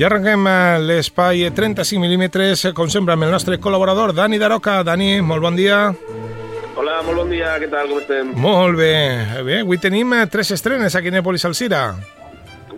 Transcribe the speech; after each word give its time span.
I 0.00 0.04
arrenquem 0.06 0.46
eh, 0.48 0.78
l'espai 0.80 1.42
35 1.52 2.00
mil·límetres, 2.00 2.62
com 2.72 2.88
sempre, 2.88 3.12
amb 3.12 3.26
el 3.26 3.34
nostre 3.34 3.58
col·laborador, 3.60 4.14
Dani 4.16 4.38
Daroca. 4.40 4.78
Dani, 4.80 5.18
molt 5.20 5.44
bon 5.44 5.58
dia. 5.58 5.90
Hola, 6.80 7.02
molt 7.04 7.20
bon 7.20 7.28
dia, 7.28 7.50
què 7.60 7.68
tal, 7.68 7.90
com 7.90 8.00
estem? 8.00 8.30
Molt 8.40 8.80
bé. 8.80 8.94
Bé, 9.44 9.58
avui 9.60 9.76
tenim 9.76 10.14
eh, 10.16 10.22
tres 10.32 10.54
estrenes 10.56 10.96
a 10.96 11.02
Quinèpolis 11.04 11.44
Alcira. 11.44 11.82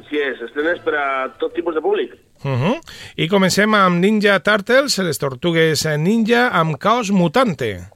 Sí, 0.09 0.19
és, 0.19 0.43
estrenes 0.49 0.83
per 0.83 0.97
a 0.99 1.07
tot 1.39 1.55
tipus 1.55 1.79
de 1.79 1.85
públic. 1.85 2.19
Uh 2.43 2.59
-huh. 2.59 2.75
I 3.15 3.31
comencem 3.31 3.71
amb 3.71 4.03
Ninja 4.03 4.41
Turtles, 4.43 4.99
les 4.99 5.23
tortugues 5.23 5.87
ninja 6.03 6.49
amb 6.51 6.75
caos 6.77 7.13
mutante. 7.13 7.87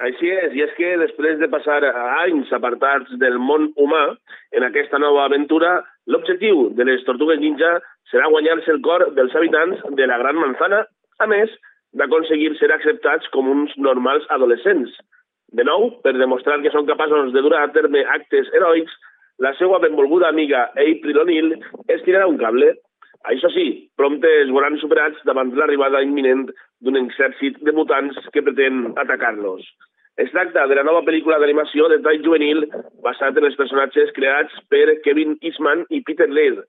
Així 0.00 0.26
és, 0.26 0.54
i 0.56 0.62
és 0.64 0.70
que 0.76 0.96
després 0.96 1.38
de 1.38 1.48
passar 1.48 1.84
anys 2.24 2.50
apartats 2.56 3.10
del 3.20 3.38
món 3.38 3.72
humà, 3.76 4.16
en 4.50 4.64
aquesta 4.64 4.98
nova 4.98 5.26
aventura, 5.26 5.84
l'objectiu 6.10 6.68
de 6.76 6.86
les 6.88 7.02
tortugues 7.06 7.40
ninja 7.40 7.76
serà 8.10 8.28
guanyar-se 8.32 8.72
el 8.74 8.80
cor 8.86 9.06
dels 9.16 9.34
habitants 9.38 9.82
de 9.98 10.08
la 10.10 10.18
Gran 10.22 10.38
Manzana, 10.42 10.84
a 11.22 11.26
més 11.30 11.52
d'aconseguir 11.96 12.52
ser 12.58 12.70
acceptats 12.74 13.30
com 13.34 13.48
uns 13.50 13.72
normals 13.78 14.26
adolescents. 14.36 14.92
De 15.58 15.66
nou, 15.66 15.88
per 16.04 16.14
demostrar 16.14 16.60
que 16.62 16.72
són 16.74 16.86
capaços 16.86 17.32
de 17.34 17.42
dur 17.42 17.56
a 17.58 17.66
terme 17.74 18.04
actes 18.16 18.50
heroics, 18.54 18.92
la 19.42 19.54
seva 19.58 19.80
benvolguda 19.82 20.28
amiga 20.28 20.68
April 20.76 21.22
O'Neil 21.24 21.54
estirarà 21.88 22.28
un 22.30 22.38
cable. 22.38 22.74
Això 23.32 23.50
sí, 23.52 23.66
prompte 24.00 24.30
es 24.42 24.50
veuran 24.52 24.78
superats 24.80 25.18
davant 25.28 25.50
l'arribada 25.56 26.02
imminent 26.06 26.46
d'un 26.84 26.98
exèrcit 27.00 27.58
de 27.66 27.74
mutants 27.76 28.16
que 28.34 28.44
pretén 28.46 28.90
atacar-los. 29.02 29.64
Es 30.20 30.30
tracta 30.34 30.66
de 30.68 30.76
la 30.76 30.84
nova 30.84 31.00
pel·lícula 31.06 31.38
d'animació 31.40 31.86
de 31.88 31.96
tall 32.04 32.20
juvenil 32.24 32.66
basat 33.04 33.38
en 33.40 33.46
els 33.48 33.56
personatges 33.56 34.10
creats 34.12 34.52
per 34.68 34.98
Kevin 35.06 35.38
Eastman 35.40 35.86
i 35.88 36.02
Peter 36.04 36.28
Laird, 36.28 36.66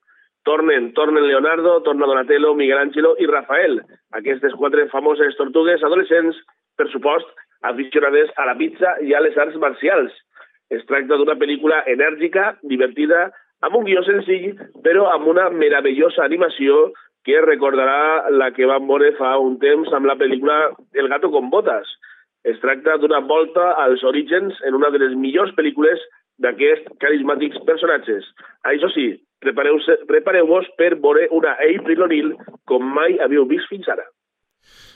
Tornen, 0.47 0.93
tornen 0.93 1.27
Leonardo, 1.27 1.81
torna 1.83 2.07
Donatello, 2.07 2.55
Miguel 2.55 2.79
Ángelo 2.79 3.11
i 3.19 3.27
Rafael, 3.29 3.81
aquestes 4.17 4.55
quatre 4.57 4.87
famoses 4.89 5.35
tortugues 5.37 5.83
adolescents, 5.83 6.39
per 6.77 6.87
supost, 6.89 7.27
aficionades 7.61 8.31
a 8.41 8.47
la 8.49 8.55
pizza 8.57 8.95
i 9.05 9.13
a 9.13 9.21
les 9.21 9.37
arts 9.37 9.59
marcials. 9.61 10.15
Es 10.73 10.87
tracta 10.89 11.19
d'una 11.19 11.35
pel·lícula 11.37 11.83
enèrgica, 11.93 12.55
divertida, 12.71 13.27
amb 13.61 13.77
un 13.77 13.85
guió 13.85 14.01
senzill, 14.07 14.55
però 14.81 15.11
amb 15.11 15.27
una 15.29 15.49
meravellosa 15.53 16.23
animació 16.25 16.87
que 17.27 17.43
recordarà 17.45 18.31
la 18.33 18.49
que 18.55 18.65
vam 18.65 18.87
veure 18.89 19.11
fa 19.19 19.35
un 19.37 19.59
temps 19.61 19.91
amb 19.93 20.09
la 20.09 20.17
pel·lícula 20.17 20.71
El 20.95 21.11
gato 21.11 21.29
con 21.29 21.51
botas. 21.53 21.85
Es 22.43 22.57
tracta 22.61 22.97
d'una 22.97 23.19
volta 23.19 23.73
als 23.77 24.03
orígens 24.03 24.57
en 24.65 24.73
una 24.73 24.89
de 24.89 25.01
les 25.03 25.13
millors 25.13 25.53
pel·lícules 25.57 26.01
d'aquests 26.41 26.97
carismàtics 27.03 27.59
personatges. 27.67 28.25
Això 28.65 28.89
sí, 28.95 29.11
prepareu-vos 29.45 29.85
prepareu 30.09 30.49
per 30.79 30.95
veure 31.03 31.27
una 31.37 31.53
April 31.67 32.01
O'Neil 32.07 32.33
com 32.65 32.81
mai 32.97 33.19
havíeu 33.21 33.45
vist 33.45 33.69
fins 33.69 33.87
ara. 33.93 34.07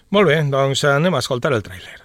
Molt 0.10 0.30
bé, 0.30 0.42
doncs 0.50 0.84
anem 0.90 1.14
a 1.14 1.22
escoltar 1.22 1.54
el 1.54 1.62
tràiler. 1.66 2.02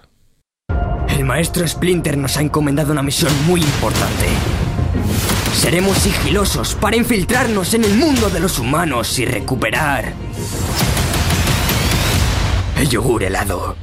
El 1.09 1.25
maestro 1.25 1.67
Splinter 1.67 2.17
nos 2.17 2.37
ha 2.37 2.41
encomendado 2.41 2.91
una 2.91 3.03
misión 3.03 3.31
muy 3.47 3.61
importante. 3.61 4.29
Seremos 5.53 5.97
sigilosos 5.97 6.75
para 6.75 6.95
infiltrarnos 6.95 7.73
en 7.73 7.83
el 7.83 7.93
mundo 7.93 8.29
de 8.29 8.39
los 8.39 8.59
humanos 8.59 9.17
y 9.19 9.25
recuperar... 9.25 10.13
El 12.79 12.89
yogur 12.89 13.23
helado. 13.23 13.75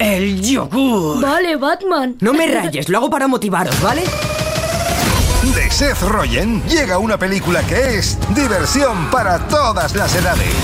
¡El 0.00 0.40
yogur! 0.40 1.20
Vale, 1.20 1.56
Batman. 1.56 2.16
No 2.20 2.32
me 2.32 2.46
rayes, 2.46 2.88
lo 2.88 2.96
hago 2.96 3.10
para 3.10 3.28
motivaros, 3.28 3.78
¿vale? 3.82 4.02
De 5.54 5.70
Seth 5.70 6.00
Rogen 6.00 6.62
llega 6.64 6.96
una 6.96 7.18
película 7.18 7.62
que 7.64 7.98
es 7.98 8.16
diversión 8.34 9.10
para 9.10 9.38
todas 9.48 9.94
las 9.94 10.14
edades. 10.14 10.54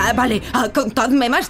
Ah, 0.00 0.12
vale, 0.12 0.40
ah, 0.52 0.68
contadme 0.72 1.28
más. 1.28 1.48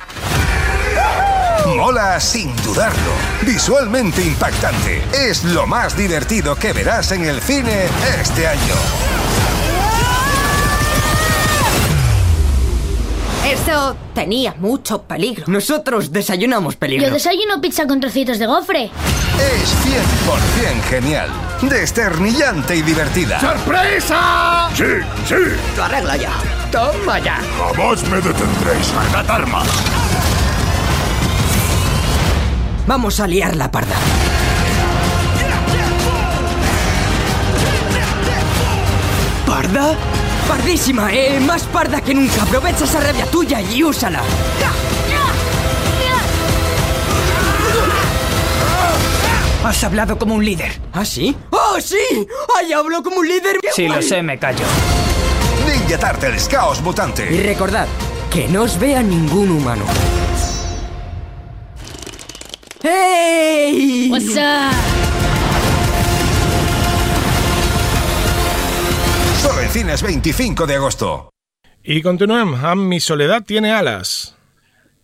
Mola 1.76 2.18
sin 2.18 2.56
dudarlo. 2.62 3.12
Visualmente 3.42 4.22
impactante. 4.24 5.02
Es 5.12 5.44
lo 5.44 5.66
más 5.66 5.94
divertido 5.94 6.56
que 6.56 6.72
verás 6.72 7.12
en 7.12 7.26
el 7.26 7.38
cine 7.42 7.84
este 8.18 8.48
año. 8.48 8.74
Eso 13.72 13.96
tenía 14.12 14.54
mucho 14.58 15.00
peligro. 15.04 15.46
Nosotros 15.46 16.12
desayunamos 16.12 16.76
peligro. 16.76 17.06
Yo 17.06 17.12
desayuno 17.14 17.58
pizza 17.58 17.86
con 17.86 18.00
trocitos 18.00 18.38
de 18.38 18.44
gofre. 18.44 18.84
Es 18.84 19.74
100% 19.86 20.82
genial. 20.90 21.30
Desternillante 21.62 22.76
y 22.76 22.82
divertida. 22.82 23.40
¡Sorpresa! 23.40 24.68
Sí, 24.74 24.84
sí. 25.26 25.34
Lo 25.74 25.84
arreglo 25.84 26.16
yo. 26.16 26.28
Toma 26.70 27.18
ya. 27.20 27.38
Jamás 27.58 28.06
me 28.10 28.16
detendréis. 28.16 28.88
Cargad 28.88 29.30
armas. 29.30 29.66
Vamos 32.86 33.20
a 33.20 33.26
liar 33.26 33.56
la 33.56 33.70
parda. 33.70 33.96
¿Parda? 39.46 39.96
Pardísima, 40.52 41.10
eh. 41.10 41.40
Más 41.40 41.62
parda 41.62 42.02
que 42.02 42.12
nunca. 42.12 42.42
Aprovecha 42.42 42.84
esa 42.84 43.00
rabia 43.00 43.24
tuya 43.24 43.58
y 43.62 43.82
úsala. 43.82 44.20
Has 49.64 49.82
hablado 49.84 50.18
como 50.18 50.34
un 50.34 50.44
líder. 50.44 50.72
¿Ah, 50.92 51.04
sí? 51.06 51.34
¡Oh, 51.50 51.78
sí! 51.80 51.96
¡Ay, 52.58 52.72
hablo 52.72 53.02
como 53.02 53.16
un 53.20 53.28
líder! 53.28 53.58
¡Qué 53.62 53.68
Sí, 53.74 53.88
lo 53.88 54.02
sé, 54.02 54.22
me 54.22 54.38
callo. 54.38 54.64
Ninja 55.66 55.98
Turtles 55.98 56.48
Caos 56.48 56.80
Y 56.80 56.82
Mutante. 56.82 57.24
recordad, 57.42 57.86
que 58.30 58.48
no 58.48 58.62
os 58.62 58.78
vea 58.78 59.02
ningún 59.02 59.50
humano. 59.52 59.84
¡Hey! 62.82 64.08
What's 64.10 64.36
up? 64.36 65.01
Cines 69.72 70.02
25 70.04 70.66
de 70.66 70.74
agosto. 70.76 71.30
I 71.82 72.02
continuem 72.04 72.52
amb 72.54 72.88
Mi 72.88 73.00
soledad 73.00 73.42
tiene 73.46 73.72
alas. 73.72 74.36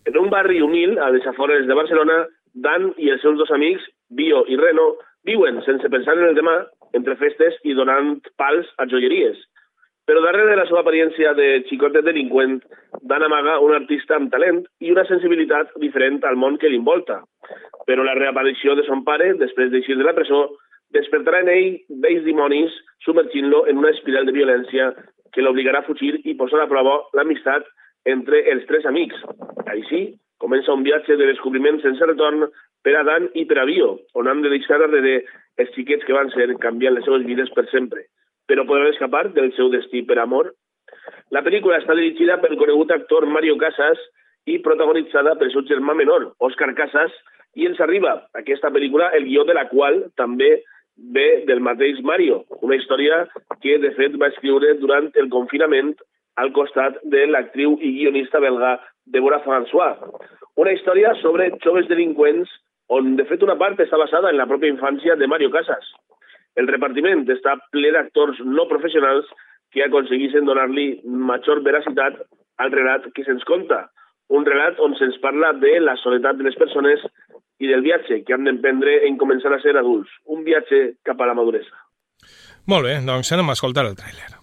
En 0.05 0.15
un 0.17 0.29
barri 0.29 0.61
humil, 0.61 0.99
a 0.99 1.09
les 1.09 1.25
afores 1.25 1.65
de 1.67 1.73
Barcelona, 1.73 2.27
Dan 2.53 2.93
i 2.97 3.09
els 3.09 3.21
seus 3.21 3.37
dos 3.37 3.49
amics, 3.51 3.81
Bio 4.09 4.43
i 4.47 4.57
Reno, 4.57 4.95
viuen 5.25 5.59
sense 5.65 5.89
pensar 5.89 6.15
en 6.17 6.29
el 6.29 6.37
demà, 6.37 6.55
entre 6.93 7.17
festes 7.17 7.57
i 7.63 7.73
donant 7.73 8.21
pals 8.37 8.69
a 8.77 8.85
joieries. 8.85 9.41
Però 10.05 10.21
darrere 10.21 10.49
de 10.51 10.57
la 10.61 10.67
seva 10.69 10.83
apariència 10.85 11.33
de 11.33 11.49
xicotet 11.69 12.05
delinqüent, 12.05 12.61
Dan 13.01 13.25
amaga 13.25 13.59
un 13.65 13.73
artista 13.73 14.15
amb 14.21 14.31
talent 14.31 14.63
i 14.79 14.93
una 14.93 15.05
sensibilitat 15.09 15.73
diferent 15.81 16.21
al 16.29 16.37
món 16.37 16.61
que 16.61 16.69
l'involta. 16.69 17.23
Però 17.89 18.05
la 18.05 18.17
reaparició 18.17 18.77
de 18.77 18.85
son 18.85 19.03
pare, 19.03 19.33
després 19.41 19.73
d'eixir 19.73 19.97
de 19.97 20.05
la 20.05 20.13
presó, 20.13 20.45
despertarà 20.95 21.43
en 21.43 21.51
ell 21.53 21.75
vells 22.03 22.25
dimonis, 22.25 22.73
submergint-lo 23.05 23.65
en 23.69 23.81
una 23.81 23.91
espiral 23.93 24.25
de 24.27 24.35
violència 24.35 24.91
que 25.33 25.43
l'obligarà 25.45 25.83
a 25.83 25.87
fugir 25.87 26.15
i 26.25 26.35
posar 26.37 26.63
a 26.63 26.69
prova 26.71 26.97
l'amistat 27.17 27.67
entre 28.09 28.41
els 28.51 28.65
tres 28.69 28.87
amics. 28.89 29.19
Així, 29.69 30.15
comença 30.41 30.73
un 30.73 30.85
viatge 30.87 31.17
de 31.19 31.27
descobriment 31.29 31.79
sense 31.83 32.05
retorn 32.05 32.47
per 32.83 32.95
a 32.95 33.03
Dan 33.03 33.27
i 33.35 33.45
per 33.45 33.59
a 33.59 33.67
Bio, 33.69 33.97
on 34.15 34.29
han 34.31 34.41
de 34.41 34.51
deixar 34.53 34.79
darrere 34.81 35.19
els 35.59 35.73
xiquets 35.75 36.05
que 36.07 36.15
van 36.15 36.31
ser 36.33 36.47
canviant 36.63 36.95
les 36.95 37.05
seves 37.05 37.25
vides 37.27 37.51
per 37.55 37.67
sempre, 37.73 38.05
però 38.47 38.65
podran 38.65 38.93
escapar 38.93 39.27
del 39.35 39.51
seu 39.57 39.69
destí 39.73 40.01
per 40.07 40.17
amor. 40.23 40.53
La 41.35 41.43
pel·lícula 41.45 41.77
està 41.81 41.93
dirigida 41.97 42.39
pel 42.41 42.57
conegut 42.57 42.91
actor 42.95 43.27
Mario 43.29 43.57
Casas 43.61 43.99
i 44.49 44.57
protagonitzada 44.63 45.35
pel 45.37 45.51
seu 45.53 45.65
germà 45.69 45.93
menor, 45.93 46.31
Òscar 46.39 46.71
Casas, 46.77 47.13
i 47.59 47.67
ens 47.67 47.79
arriba 47.81 48.15
aquesta 48.37 48.71
pel·lícula, 48.73 49.11
el 49.17 49.27
guió 49.27 49.43
de 49.45 49.53
la 49.57 49.67
qual 49.69 50.05
també 50.17 50.61
ve 51.15 51.43
del 51.47 51.61
mateix 51.63 52.01
Mario, 52.03 52.43
una 52.61 52.75
història 52.75 53.25
que 53.63 53.77
de 53.79 53.91
fet 53.97 54.15
va 54.21 54.29
escriure 54.33 54.75
durant 54.81 55.09
el 55.15 55.29
confinament 55.33 55.93
al 56.41 56.51
costat 56.55 56.99
de 57.13 57.25
l'actriu 57.27 57.77
i 57.81 57.91
guionista 57.97 58.39
belga 58.39 58.77
Deborah 59.05 59.41
François. 59.45 59.97
Una 60.59 60.73
història 60.75 61.13
sobre 61.21 61.51
joves 61.63 61.87
delinqüents 61.89 62.51
on 62.89 63.15
de 63.17 63.25
fet 63.29 63.43
una 63.45 63.57
part 63.57 63.79
està 63.79 63.97
basada 64.01 64.31
en 64.31 64.37
la 64.39 64.47
pròpia 64.49 64.71
infància 64.73 65.15
de 65.15 65.27
Mario 65.27 65.51
Casas. 65.53 65.85
El 66.55 66.67
repartiment 66.67 67.25
està 67.29 67.55
ple 67.73 67.91
d'actors 67.95 68.41
no 68.45 68.67
professionals 68.71 69.29
que 69.73 69.83
aconseguissin 69.85 70.47
donar-li 70.49 70.87
major 71.05 71.61
veracitat 71.65 72.17
al 72.59 72.73
relat 72.73 73.05
que 73.15 73.23
se'ns 73.23 73.45
conta. 73.47 73.85
Un 74.29 74.45
relat 74.45 74.79
on 74.83 74.95
se'ns 74.97 75.17
parla 75.21 75.53
de 75.61 75.77
la 75.79 75.95
soledat 76.01 76.37
de 76.37 76.47
les 76.47 76.57
persones 76.57 77.05
i 77.59 77.67
del 77.67 77.83
viatge 77.85 78.23
que 78.25 78.35
han 78.35 78.47
d'emprendre 78.47 79.01
en 79.07 79.19
començar 79.19 79.53
a 79.53 79.61
ser 79.63 79.75
adults. 79.77 80.11
Un 80.31 80.43
viatge 80.47 80.99
cap 81.05 81.21
a 81.21 81.29
la 81.29 81.37
maduresa. 81.37 81.85
Molt 82.69 82.85
bé, 82.87 82.99
doncs 83.05 83.31
anem 83.35 83.51
a 83.51 83.57
escoltar 83.57 83.87
el 83.87 83.97
tràiler. 83.99 84.38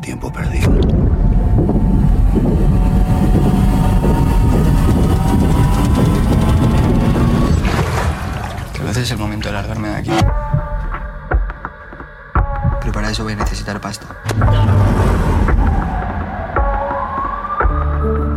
Tiempo 0.00 0.32
perdido. 0.32 0.70
Tal 8.76 8.86
vez 8.86 8.96
es 8.96 9.10
el 9.10 9.18
momento 9.18 9.48
de 9.48 9.54
largarme 9.54 9.88
de 9.88 9.96
aquí. 9.96 10.10
Pero 12.80 12.92
para 12.92 13.10
eso 13.10 13.24
voy 13.24 13.34
a 13.34 13.36
necesitar 13.36 13.80
pasta. 13.80 14.06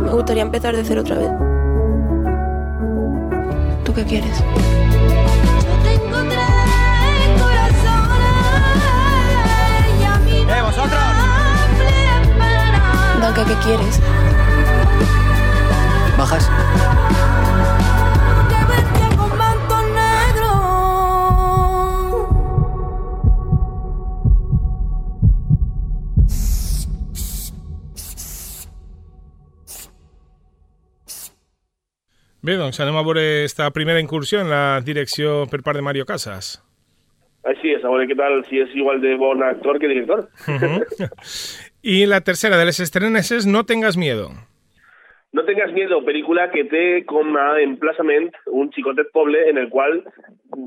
Me 0.02 0.10
gustaría 0.10 0.42
empezar 0.42 0.76
de 0.76 0.84
cero 0.84 1.00
otra 1.00 1.16
vez. 1.16 1.30
¿Tú 3.84 3.94
qué 3.94 4.04
quieres? 4.04 4.42
Danka, 13.34 13.48
¿qué 13.48 13.66
quieres? 13.66 14.00
¿Bajas? 16.18 16.50
Bé, 32.42 32.56
doncs 32.58 32.80
anem 32.80 32.96
a 32.96 33.02
veure 33.02 33.44
esta 33.44 33.70
primera 33.70 34.00
incursió 34.00 34.40
en 34.42 34.50
la 34.50 34.82
direcció 34.84 35.46
per 35.48 35.62
part 35.62 35.78
de 35.78 35.82
Mario 35.86 36.04
Casas. 36.04 36.58
Així 37.48 37.72
és, 37.72 37.80
a 37.80 37.88
veure 37.88 38.04
què 38.10 38.16
tal, 38.18 38.42
si 38.50 38.60
és 38.60 38.74
igual 38.76 39.00
de 39.00 39.14
bon 39.16 39.40
actor 39.46 39.78
que 39.78 39.88
director. 39.88 40.28
Uh 40.44 40.58
-huh. 40.60 41.71
I 41.84 42.06
la 42.06 42.20
tercera 42.20 42.58
de 42.58 42.64
les 42.68 42.78
estrenes 42.78 43.32
és 43.34 43.42
No 43.50 43.64
tengas 43.66 43.96
miedo. 43.98 44.28
No 45.34 45.42
tengas 45.42 45.72
miedo, 45.74 45.96
pel·lícula 46.06 46.44
que 46.52 46.62
té 46.70 47.02
com 47.10 47.34
a 47.34 47.58
emplaçament 47.58 48.28
un 48.46 48.70
xicotet 48.70 49.10
poble 49.10 49.40
en 49.50 49.58
el 49.58 49.66
qual 49.72 49.98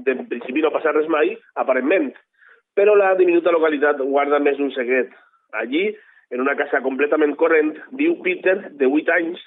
de 0.03 0.15
principi 0.27 0.59
no 0.65 0.73
passa 0.75 0.91
res 0.91 1.07
mai, 1.07 1.31
aparentment, 1.55 2.09
però 2.75 2.97
la 2.99 3.13
diminuta 3.15 3.55
localitat 3.55 4.03
guarda 4.03 4.41
més 4.43 4.59
un 4.59 4.73
secret. 4.75 5.13
Allí, 5.55 5.87
en 6.35 6.43
una 6.43 6.57
casa 6.59 6.83
completament 6.83 7.37
corrent, 7.39 7.71
viu 7.95 8.19
Peter, 8.19 8.57
de 8.75 8.91
8 8.91 9.15
anys, 9.15 9.39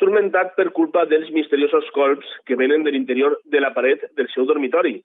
turmentat 0.00 0.56
per 0.56 0.70
culpa 0.72 1.04
dels 1.04 1.28
misteriosos 1.36 1.92
colps 1.92 2.38
que 2.48 2.56
venen 2.56 2.88
de 2.88 2.96
l'interior 2.96 3.36
de 3.44 3.60
la 3.60 3.74
paret 3.76 4.08
del 4.16 4.32
seu 4.32 4.48
dormitori. 4.48 5.02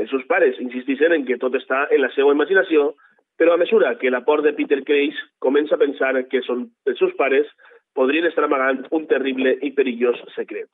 Els 0.00 0.08
seus 0.08 0.24
pares 0.32 0.56
insisteixen 0.64 1.12
en 1.12 1.28
que 1.28 1.36
tot 1.36 1.52
està 1.60 1.90
en 1.90 2.00
la 2.00 2.14
seva 2.16 2.32
imaginació, 2.32 2.94
però 3.36 3.54
a 3.54 3.60
mesura 3.60 3.96
que 4.00 4.10
la 4.10 4.24
por 4.24 4.42
de 4.42 4.52
Peter 4.56 4.82
creix, 4.84 5.16
comença 5.38 5.76
a 5.76 5.82
pensar 5.82 6.14
que 6.30 6.42
són 6.46 6.66
els 6.86 6.98
seus 6.98 7.14
pares 7.20 7.48
podrien 7.96 8.26
estar 8.28 8.44
amagant 8.44 8.84
un 8.90 9.06
terrible 9.08 9.56
i 9.62 9.72
perillós 9.76 10.20
secret. 10.34 10.68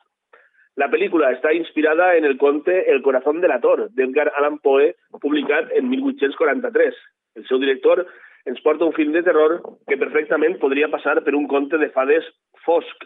La 0.81 0.89
pel·lícula 0.89 1.29
està 1.35 1.53
inspirada 1.53 2.15
en 2.17 2.25
el 2.25 2.39
conte 2.41 2.73
El 2.91 3.03
corazón 3.03 3.43
del 3.43 3.53
ator, 3.53 3.89
d'Edgar 3.93 4.31
Allan 4.39 4.59
Poe, 4.65 4.95
publicat 5.21 5.69
en 5.77 5.91
1843. 5.91 7.01
El 7.37 7.47
seu 7.49 7.61
director 7.61 8.07
ens 8.49 8.61
porta 8.65 8.87
un 8.87 8.95
film 8.97 9.13
de 9.13 9.23
terror 9.23 9.59
que 9.87 9.99
perfectament 10.01 10.57
podria 10.63 10.89
passar 10.91 11.21
per 11.27 11.37
un 11.37 11.47
conte 11.51 11.79
de 11.79 11.91
fades 11.93 12.25
fosc. 12.65 13.05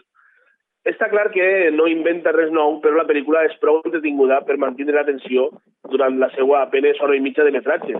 Està 0.87 1.09
clar 1.11 1.27
que 1.33 1.69
no 1.75 1.89
inventa 1.91 2.31
res 2.31 2.53
nou, 2.55 2.79
però 2.79 2.95
la 2.95 3.07
pel·lícula 3.09 3.43
és 3.49 3.57
prou 3.59 3.81
entretinguda 3.83 4.39
per 4.47 4.55
mantenir 4.61 4.95
l'atenció 4.95 5.49
durant 5.91 6.15
la 6.21 6.31
seva 6.37 6.61
apenes 6.61 7.01
hora 7.03 7.17
i 7.17 7.23
mitja 7.25 7.43
de 7.43 7.51
metratge. 7.51 7.99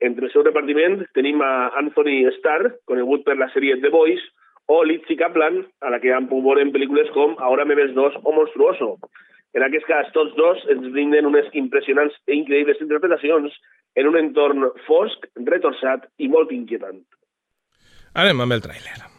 Entre 0.00 0.26
el 0.26 0.32
seu 0.32 0.42
repartiment 0.42 1.02
tenim 1.14 1.42
a 1.42 1.70
Anthony 1.80 2.24
Starr, 2.38 2.72
conegut 2.90 3.24
per 3.26 3.36
la 3.38 3.50
sèrie 3.54 3.78
The 3.82 3.92
Boys, 3.94 4.24
o 4.66 4.82
Lizzie 4.82 5.16
Kaplan, 5.20 5.60
a 5.84 5.92
la 5.92 6.00
que 6.00 6.12
han 6.12 6.26
pogut 6.30 6.48
veure 6.48 6.64
en 6.64 6.72
pel·lícules 6.72 7.10
com 7.14 7.36
Ahora 7.38 7.66
me 7.68 7.76
ves 7.78 7.94
dos 7.94 8.16
o 8.22 8.32
Monstruoso. 8.32 8.96
En 9.54 9.62
aquest 9.62 9.86
cas, 9.86 10.10
tots 10.16 10.34
dos 10.34 10.64
ens 10.72 10.86
brinden 10.90 11.28
unes 11.30 11.46
impressionants 11.52 12.16
i 12.26 12.40
increïbles 12.40 12.80
interpretacions 12.82 13.54
en 13.94 14.10
un 14.10 14.18
entorn 14.18 14.70
fosc, 14.88 15.28
retorçat 15.46 16.08
i 16.18 16.28
molt 16.28 16.50
inquietant. 16.50 17.04
Anem 18.14 18.42
amb 18.42 18.56
el 18.56 18.64
tràiler. 18.64 19.13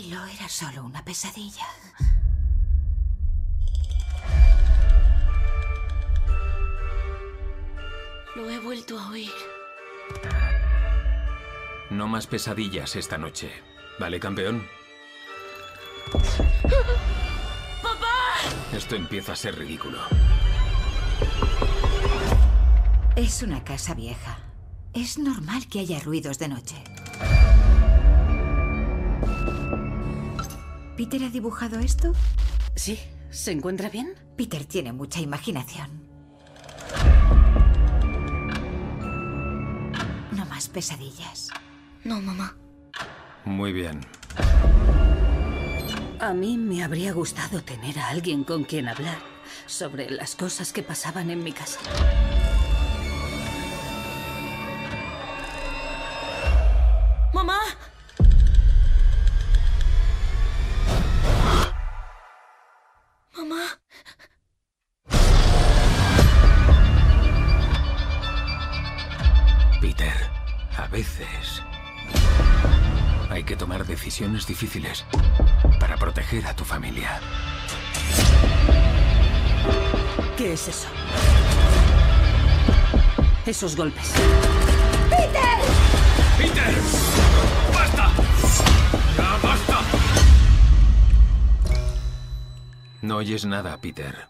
Tranquilo, 0.00 0.24
era 0.24 0.48
solo 0.48 0.84
una 0.84 1.04
pesadilla. 1.04 1.66
Lo 8.34 8.48
he 8.48 8.58
vuelto 8.60 8.98
a 8.98 9.10
oír. 9.10 9.30
No 11.90 12.08
más 12.08 12.26
pesadillas 12.26 12.96
esta 12.96 13.18
noche. 13.18 13.52
¿Vale, 13.98 14.18
campeón? 14.18 14.66
¡Papá! 17.82 18.38
Esto 18.72 18.96
empieza 18.96 19.32
a 19.32 19.36
ser 19.36 19.58
ridículo. 19.58 19.98
Es 23.16 23.42
una 23.42 23.62
casa 23.64 23.94
vieja. 23.94 24.38
Es 24.94 25.18
normal 25.18 25.68
que 25.68 25.80
haya 25.80 26.00
ruidos 26.00 26.38
de 26.38 26.48
noche. 26.48 26.82
¿Peter 31.00 31.24
ha 31.24 31.30
dibujado 31.30 31.78
esto? 31.78 32.12
Sí. 32.76 32.98
¿Se 33.30 33.52
encuentra 33.52 33.88
bien? 33.88 34.12
Peter 34.36 34.66
tiene 34.66 34.92
mucha 34.92 35.18
imaginación. 35.18 35.88
No 40.30 40.44
más 40.44 40.68
pesadillas. 40.68 41.48
No, 42.04 42.20
mamá. 42.20 42.54
Muy 43.46 43.72
bien. 43.72 44.02
A 46.20 46.34
mí 46.34 46.58
me 46.58 46.84
habría 46.84 47.14
gustado 47.14 47.62
tener 47.62 47.98
a 47.98 48.08
alguien 48.08 48.44
con 48.44 48.64
quien 48.64 48.86
hablar 48.86 49.20
sobre 49.64 50.10
las 50.10 50.36
cosas 50.36 50.70
que 50.70 50.82
pasaban 50.82 51.30
en 51.30 51.42
mi 51.42 51.52
casa. 51.52 51.80
Veces 71.00 71.62
hay 73.30 73.42
que 73.44 73.56
tomar 73.56 73.86
decisiones 73.86 74.46
difíciles 74.46 75.06
para 75.78 75.96
proteger 75.96 76.46
a 76.46 76.54
tu 76.54 76.62
familia. 76.62 77.20
¿Qué 80.36 80.52
es 80.52 80.68
eso? 80.68 80.88
Esos 83.46 83.76
golpes. 83.76 84.12
¡Peter! 85.08 85.58
¡Peter! 86.36 86.74
¡Basta! 87.72 88.10
¡Ya 89.16 89.38
basta! 89.42 89.78
No 93.00 93.16
oyes 93.16 93.46
nada, 93.46 93.80
Peter. 93.80 94.28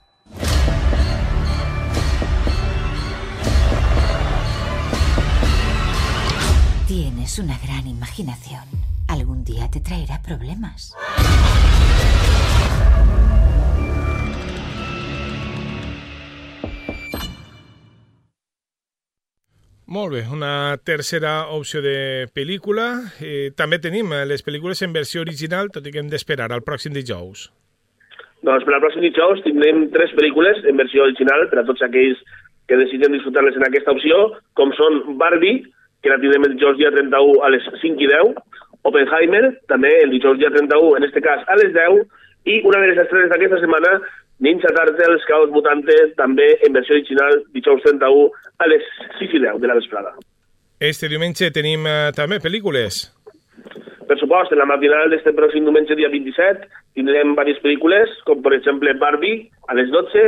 Tienes 6.90 7.38
una 7.38 7.54
gran 7.62 7.86
imaginación. 7.86 8.66
Algún 9.06 9.44
día 9.44 9.70
te 9.72 9.78
traerá 9.78 10.18
problemas. 10.26 10.90
Molt 19.86 20.14
bé, 20.14 20.24
una 20.34 20.74
tercera 20.82 21.46
opció 21.54 21.78
de 21.78 22.26
pel·lícula. 22.34 23.14
Eh, 23.22 23.54
també 23.54 23.78
tenim 23.78 24.10
eh, 24.10 24.26
les 24.26 24.42
pel·lícules 24.42 24.82
en 24.82 24.90
versió 24.90 25.22
original, 25.22 25.70
tot 25.70 25.86
i 25.86 25.94
que 25.94 26.02
hem 26.02 26.10
d'esperar 26.10 26.50
al 26.50 26.66
pròxim 26.66 26.90
dijous. 26.90 27.52
Doncs 28.42 28.66
per 28.66 28.74
al 28.74 28.82
pròxim 28.82 29.06
dijous 29.06 29.46
tindrem 29.46 29.92
tres 29.94 30.10
pel·lícules 30.18 30.66
en 30.66 30.74
versió 30.82 31.06
original 31.06 31.46
per 31.54 31.62
a 31.62 31.68
tots 31.70 31.86
aquells 31.86 32.18
que 32.66 32.82
desitgen 32.82 33.14
disfrutar-les 33.14 33.54
en 33.54 33.70
aquesta 33.70 33.94
opció, 33.94 34.32
com 34.58 34.74
són 34.74 35.04
Barbie, 35.22 35.68
que 36.02 36.10
la 36.12 36.18
tindrem 36.20 36.46
el 36.48 36.56
dijous 36.56 36.78
dia 36.78 36.90
31 36.94 37.44
a 37.44 37.50
les 37.52 37.66
5 37.82 38.00
i 38.00 38.08
10, 38.08 38.32
Oppenheimer, 38.88 39.44
també 39.68 39.92
el 40.04 40.14
dijous 40.14 40.38
dia 40.40 40.50
31, 40.50 40.96
en 40.96 41.04
este 41.04 41.20
cas 41.20 41.44
a 41.48 41.56
les 41.60 41.72
10, 41.76 42.00
i 42.48 42.60
una 42.64 42.80
de 42.80 42.90
les 42.92 43.00
estrenes 43.04 43.30
d'aquesta 43.32 43.60
setmana, 43.60 43.98
Ninja 44.40 44.72
Turtles, 44.72 45.24
Chaos 45.28 45.50
Mutante, 45.52 45.96
també 46.16 46.48
en 46.64 46.72
versió 46.72 46.96
original, 46.96 47.42
dijous 47.52 47.82
31 47.84 48.30
a 48.58 48.68
les 48.72 48.86
6 49.18 49.36
i 49.36 49.42
10 49.44 49.60
de 49.60 49.68
la 49.68 49.76
vesprada. 49.76 50.14
Este 50.80 51.10
diumenge 51.12 51.50
tenim 51.52 51.84
eh, 51.84 52.08
també 52.16 52.40
pel·lícules. 52.40 53.02
Per 54.08 54.16
supost, 54.18 54.54
en 54.54 54.58
la 54.58 54.66
matinal 54.66 55.12
d'este 55.12 55.34
pròxim 55.36 55.66
diumenge 55.68 55.94
dia 55.98 56.08
27 56.08 56.64
tindrem 56.96 57.34
diverses 57.34 57.60
pel·lícules, 57.60 58.16
com 58.24 58.40
per 58.42 58.54
exemple 58.56 58.96
Barbie 58.98 59.44
a 59.68 59.76
les 59.76 59.92
12, 59.92 60.24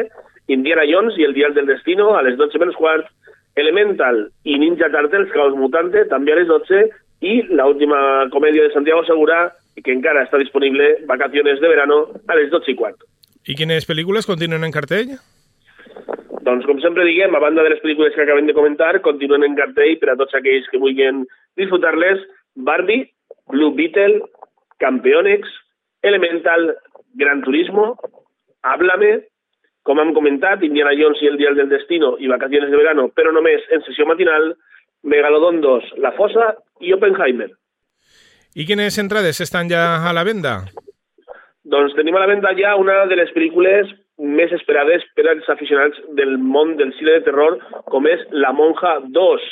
Indiana 0.52 0.84
Jones 0.86 1.16
i 1.16 1.24
El 1.24 1.32
Dial 1.34 1.56
del 1.56 1.66
Destino 1.66 2.12
a 2.14 2.20
les 2.22 2.36
12 2.36 2.60
menys 2.60 2.76
quart, 2.76 3.08
Elemental 3.56 4.28
i 4.48 4.58
Ninja 4.58 4.88
Turtles 4.92 5.32
Caos 5.34 5.56
Mutante 5.58 6.06
també 6.10 6.32
a 6.32 6.38
les 6.40 6.48
12 6.48 6.84
i 7.22 7.34
l'última 7.52 8.28
comèdia 8.32 8.66
de 8.66 8.72
Santiago 8.74 9.04
Segura 9.08 9.50
que 9.80 9.92
encara 9.94 10.24
està 10.26 10.38
disponible, 10.40 10.98
Vacaciones 11.08 11.60
de 11.60 11.68
Verano, 11.68 12.02
a 12.28 12.36
les 12.36 12.50
12 12.52 12.72
i 12.72 12.76
quart. 12.76 12.98
I 13.48 13.56
quines 13.58 13.86
pel·lícules 13.88 14.28
continuen 14.28 14.66
en 14.66 14.74
cartell? 14.74 15.14
Doncs, 16.42 16.66
com 16.66 16.80
sempre 16.82 17.06
diguem, 17.06 17.34
a 17.34 17.40
banda 17.42 17.64
de 17.64 17.72
les 17.72 17.80
pel·lícules 17.82 18.14
que 18.14 18.24
acabem 18.24 18.46
de 18.46 18.54
comentar, 18.56 18.92
continuen 19.02 19.46
en 19.46 19.56
cartell 19.58 19.96
per 20.00 20.12
a 20.12 20.18
tots 20.20 20.34
aquells 20.38 20.68
que 20.70 20.80
vulguin 20.82 21.24
disfrutar-les 21.58 22.22
Barbie, 22.68 23.08
Blue 23.50 23.72
Beetle, 23.78 24.20
Campeonex, 24.82 25.48
Elemental, 26.02 26.74
Gran 27.14 27.42
Turismo, 27.46 27.96
Háblame, 28.62 29.22
com 29.86 29.98
hem 29.98 30.12
comentat, 30.14 30.62
Indiana 30.62 30.94
Jones 30.98 31.22
i 31.22 31.30
el 31.30 31.38
Dial 31.40 31.56
del 31.58 31.70
Destino 31.70 32.14
i 32.18 32.30
Vacaciones 32.30 32.70
de 32.70 32.78
Verano, 32.78 33.08
però 33.14 33.32
només 33.34 33.64
en 33.74 33.82
sessió 33.86 34.06
matinal, 34.06 34.52
Megalodon 35.02 35.60
2, 35.60 35.96
La 36.04 36.12
Fossa 36.18 36.52
i 36.80 36.94
Oppenheimer. 36.94 37.50
I 38.54 38.66
quines 38.68 38.98
entrades 39.00 39.40
estan 39.42 39.70
ja 39.70 39.82
a 40.06 40.12
la 40.14 40.24
venda? 40.28 40.60
Doncs 41.64 41.96
tenim 41.96 42.16
a 42.18 42.22
la 42.22 42.30
venda 42.30 42.52
ja 42.58 42.76
una 42.78 43.04
de 43.10 43.16
les 43.18 43.30
pel·lícules 43.34 43.90
més 44.22 44.52
esperades 44.54 45.04
per 45.16 45.24
als 45.30 45.48
aficionats 45.50 45.98
del 46.18 46.36
món 46.38 46.76
del 46.76 46.92
cine 46.98 47.16
de 47.16 47.24
terror, 47.26 47.58
com 47.90 48.06
és 48.06 48.22
La 48.30 48.52
Monja 48.52 48.98
2, 49.14 49.46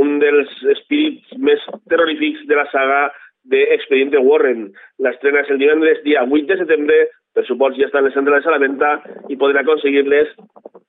un 0.00 0.18
dels 0.22 0.52
espírits 0.72 1.34
més 1.36 1.62
terrorífics 1.90 2.46
de 2.48 2.56
la 2.58 2.66
saga 2.72 3.02
d'Expediente 3.50 4.20
Warren. 4.24 4.68
L'estrena 5.04 5.44
és 5.44 5.52
el 5.52 5.60
divendres 5.60 6.02
dia 6.06 6.24
8 6.24 6.48
de 6.50 6.58
setembre, 6.62 6.98
per 7.34 7.44
supost 7.48 7.78
ja 7.80 7.88
estan 7.88 8.06
les 8.06 8.16
entrades 8.16 8.46
a 8.46 8.54
la 8.54 8.62
venda 8.62 8.94
i 9.28 9.38
podrà 9.40 9.64
aconseguir-les 9.64 10.30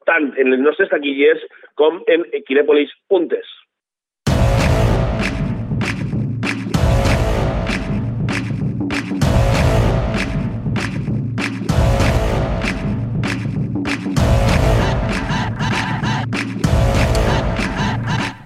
tant 0.06 0.32
en 0.38 0.52
les 0.54 0.62
nostres 0.62 0.92
taquilles 0.94 1.42
com 1.80 2.04
en 2.08 2.28
Equinepolis 2.38 2.94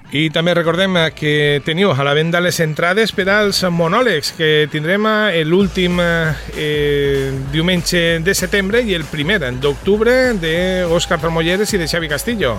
I 0.09 0.31
també 0.33 0.55
recordem 0.57 0.95
que 1.13 1.61
teniu 1.61 1.91
a 1.93 2.03
la 2.05 2.15
venda 2.17 2.39
les 2.41 2.57
entrades 2.63 3.11
per 3.13 3.27
als 3.29 3.59
monòlegs 3.69 4.31
que 4.33 4.65
tindrem 4.73 5.05
l'últim 5.45 5.99
eh, 6.01 7.29
diumenge 7.53 8.17
de 8.25 8.33
setembre 8.33 8.81
i 8.81 8.95
el 8.97 9.05
primer 9.05 9.37
d'octubre 9.61 10.33
d'Òscar 10.41 11.19
Tromolleres 11.21 11.75
i 11.77 11.81
de 11.81 11.85
Xavi 11.91 12.09
Castillo. 12.09 12.55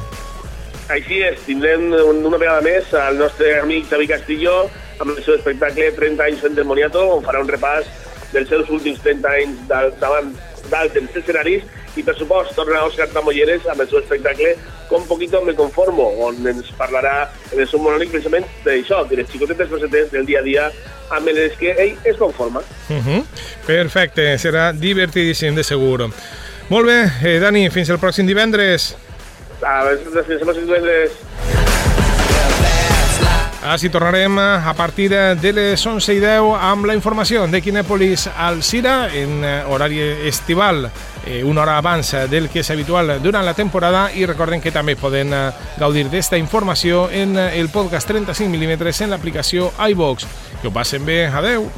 Així 0.95 1.25
és, 1.27 1.43
tindrem 1.43 1.91
una 1.91 2.39
vegada 2.39 2.63
més 2.63 2.95
al 2.95 3.19
nostre 3.19 3.57
amic 3.59 3.91
Xavi 3.91 4.07
Castillo 4.13 4.55
amb 5.01 5.17
el 5.17 5.19
seu 5.25 5.35
espectacle 5.35 5.91
30 5.99 6.23
anys 6.29 6.47
en 6.47 6.63
Moniato, 6.69 7.03
on 7.17 7.27
farà 7.27 7.43
un 7.43 7.51
repàs 7.51 7.91
dels 8.31 8.47
seus 8.47 8.71
últims 8.71 9.03
30 9.03 9.35
anys 9.41 9.67
davant 9.99 10.31
dalt 10.71 10.95
dels 10.95 11.19
escenaris 11.19 11.67
i 11.97 12.05
per 12.07 12.15
supost 12.19 12.55
torna 12.55 12.85
Òscar 12.87 13.09
Tamolleres 13.15 13.67
amb 13.71 13.83
el 13.83 13.89
seu 13.91 13.99
espectacle 14.03 14.55
Com 14.91 15.05
poquito 15.07 15.41
me 15.47 15.55
conformo, 15.55 16.09
on 16.27 16.41
ens 16.51 16.73
parlarà 16.75 17.29
en 17.53 17.61
el 17.63 17.69
seu 17.71 17.79
monòleg 17.79 18.11
precisament 18.11 18.49
d'això, 18.65 19.05
de 19.07 19.21
les 19.21 19.29
xicotetes 19.31 19.71
cosetes 19.71 20.11
del 20.11 20.27
dia 20.27 20.41
a 20.41 20.43
dia 20.43 20.65
amb 21.15 21.31
les 21.31 21.55
que 21.61 21.71
ell 21.79 21.95
es 22.03 22.17
conforma. 22.19 22.59
Uh 22.89 22.99
-huh. 22.99 23.25
Perfecte, 23.67 24.35
serà 24.39 24.73
divertidíssim 24.73 25.55
de 25.55 25.63
segur. 25.63 26.11
Molt 26.69 26.87
bé, 26.87 27.01
eh, 27.23 27.39
Dani, 27.39 27.71
fins 27.71 27.89
el 27.89 27.99
pròxim 27.99 28.27
divendres. 28.27 28.97
A 29.63 29.85
veure, 29.85 30.25
fins 30.25 30.41
el 30.41 30.47
pròxim 30.47 30.67
divendres. 30.67 31.70
Així 33.61 33.91
tornarem 33.93 34.39
a 34.41 34.73
partir 34.73 35.11
de 35.13 35.53
les 35.53 35.83
11 35.85 36.15
i 36.17 36.21
10 36.23 36.55
amb 36.65 36.87
la 36.89 36.95
informació 36.97 37.45
de 37.47 37.61
Quinèpolis 37.61 38.25
al 38.33 38.63
Cira 38.65 39.11
en 39.13 39.45
horari 39.69 40.01
estival 40.31 40.87
eh, 41.27 41.45
una 41.45 41.63
hora 41.63 41.77
abans 41.77 42.15
del 42.31 42.49
que 42.49 42.65
és 42.65 42.71
habitual 42.73 43.19
durant 43.23 43.45
la 43.45 43.55
temporada 43.55 44.09
i 44.17 44.25
recorden 44.25 44.65
que 44.65 44.73
també 44.73 44.97
poden 44.97 45.35
eh, 45.37 45.47
gaudir 45.79 46.09
d'esta 46.09 46.41
informació 46.41 47.09
en 47.13 47.37
el 47.37 47.69
podcast 47.69 48.09
35 48.09 48.49
mm 48.49 48.89
en 49.05 49.11
l'aplicació 49.13 49.73
iVox. 49.93 50.27
Que 50.63 50.69
ho 50.69 50.73
passen 50.73 51.05
bé, 51.05 51.27
adeu! 51.29 51.69